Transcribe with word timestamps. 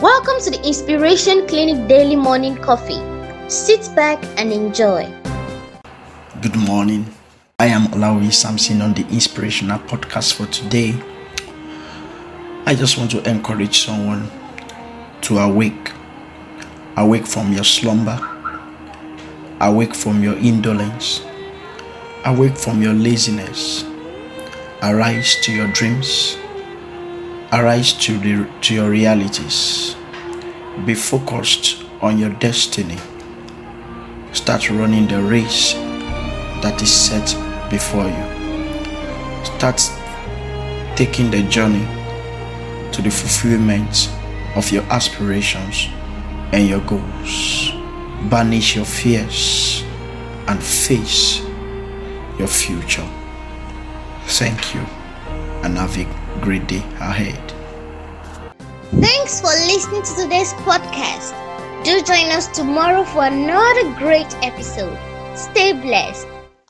Welcome 0.00 0.40
to 0.40 0.50
the 0.50 0.60
Inspiration 0.66 1.46
Clinic 1.46 1.86
Daily 1.88 2.16
Morning 2.16 2.56
Coffee. 2.56 3.00
Sit 3.48 3.88
back 3.94 4.22
and 4.36 4.52
enjoy. 4.52 5.06
Good 6.42 6.56
morning. 6.56 7.06
I 7.60 7.66
am 7.66 7.86
Olawi 7.86 8.32
Samson 8.32 8.82
on 8.82 8.92
the 8.94 9.02
Inspirational 9.08 9.78
Podcast 9.78 10.34
for 10.34 10.46
today. 10.46 10.94
I 12.66 12.74
just 12.74 12.98
want 12.98 13.12
to 13.12 13.22
encourage 13.30 13.84
someone 13.86 14.28
to 15.22 15.38
awake. 15.38 15.92
Awake 16.96 17.26
from 17.26 17.52
your 17.52 17.64
slumber. 17.64 18.18
Awake 19.60 19.94
from 19.94 20.24
your 20.24 20.36
indolence. 20.38 21.22
Awake 22.24 22.56
from 22.56 22.82
your 22.82 22.94
laziness. 22.94 23.84
Arise 24.82 25.36
to 25.42 25.52
your 25.52 25.68
dreams. 25.68 26.36
Arise 27.54 27.92
to, 27.92 28.18
the, 28.18 28.50
to 28.62 28.74
your 28.74 28.90
realities. 28.90 29.94
Be 30.84 30.94
focused 30.94 31.84
on 32.00 32.18
your 32.18 32.30
destiny. 32.30 32.98
Start 34.32 34.68
running 34.70 35.06
the 35.06 35.22
race 35.22 35.74
that 36.64 36.82
is 36.82 36.92
set 36.92 37.36
before 37.70 38.06
you. 38.06 39.44
Start 39.44 39.80
taking 40.96 41.30
the 41.30 41.44
journey 41.44 41.86
to 42.90 43.00
the 43.00 43.10
fulfillment 43.10 44.10
of 44.56 44.68
your 44.72 44.82
aspirations 44.90 45.86
and 46.52 46.68
your 46.68 46.80
goals. 46.80 47.70
Banish 48.28 48.74
your 48.74 48.84
fears 48.84 49.84
and 50.48 50.60
face 50.60 51.38
your 52.36 52.48
future. 52.48 53.08
Thank 54.26 54.74
you 54.74 54.80
and 55.62 55.78
have 55.78 55.96
a 55.96 56.40
great 56.40 56.66
day 56.66 56.82
ahead. 57.00 57.53
Thanks 58.90 59.40
for 59.40 59.48
listening 59.48 60.02
to 60.02 60.14
today's 60.22 60.52
podcast. 60.64 61.32
Do 61.84 62.02
join 62.02 62.30
us 62.30 62.48
tomorrow 62.48 63.04
for 63.04 63.24
another 63.24 63.94
great 63.98 64.32
episode. 64.42 64.98
Stay 65.36 65.72
blessed. 65.72 66.26